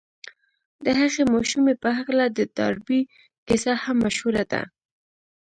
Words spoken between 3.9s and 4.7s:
مشهوره ده.